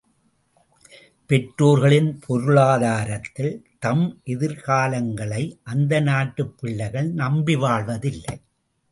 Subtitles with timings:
[1.25, 3.67] பெற்றோர்களின் பொருளாதாரத்தில்
[3.79, 4.21] தம்
[4.25, 5.59] எதிர்காலங்களை
[5.63, 8.41] அந்த நாட்டுப் பிள்ளைகள் நம்பி வாழ்வதில்லை.